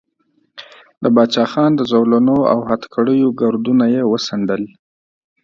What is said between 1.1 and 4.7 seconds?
باچا خان د زولنو او هتکړیو ګردونه یې وڅنډل.